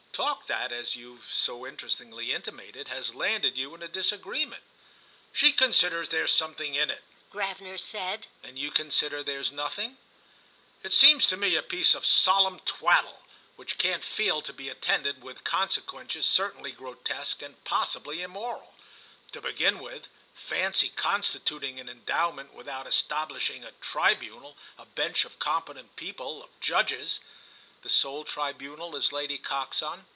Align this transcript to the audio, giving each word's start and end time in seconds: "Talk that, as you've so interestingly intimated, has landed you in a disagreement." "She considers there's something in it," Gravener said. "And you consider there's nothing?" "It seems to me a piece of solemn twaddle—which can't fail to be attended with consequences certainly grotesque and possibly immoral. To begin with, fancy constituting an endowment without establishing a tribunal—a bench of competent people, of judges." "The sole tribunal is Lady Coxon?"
"Talk 0.13 0.45
that, 0.45 0.71
as 0.71 0.95
you've 0.95 1.25
so 1.33 1.65
interestingly 1.65 2.31
intimated, 2.31 2.89
has 2.89 3.15
landed 3.15 3.57
you 3.57 3.73
in 3.73 3.81
a 3.81 3.87
disagreement." 3.87 4.61
"She 5.33 5.51
considers 5.51 6.09
there's 6.09 6.33
something 6.35 6.75
in 6.75 6.91
it," 6.91 7.01
Gravener 7.31 7.79
said. 7.79 8.27
"And 8.43 8.59
you 8.59 8.69
consider 8.69 9.23
there's 9.23 9.51
nothing?" 9.51 9.97
"It 10.83 10.93
seems 10.93 11.25
to 11.27 11.37
me 11.37 11.55
a 11.55 11.63
piece 11.63 11.95
of 11.95 12.05
solemn 12.05 12.59
twaddle—which 12.59 13.79
can't 13.79 14.03
fail 14.03 14.43
to 14.43 14.53
be 14.53 14.69
attended 14.69 15.23
with 15.23 15.43
consequences 15.45 16.27
certainly 16.27 16.71
grotesque 16.73 17.41
and 17.41 17.63
possibly 17.63 18.21
immoral. 18.21 18.75
To 19.31 19.41
begin 19.41 19.79
with, 19.79 20.07
fancy 20.35 20.89
constituting 20.89 21.79
an 21.79 21.89
endowment 21.89 22.53
without 22.53 22.85
establishing 22.85 23.63
a 23.63 23.71
tribunal—a 23.71 24.85
bench 24.87 25.25
of 25.25 25.39
competent 25.39 25.95
people, 25.95 26.43
of 26.43 26.49
judges." 26.59 27.21
"The 27.81 27.89
sole 27.89 28.23
tribunal 28.25 28.95
is 28.95 29.11
Lady 29.11 29.39
Coxon?" 29.39 30.05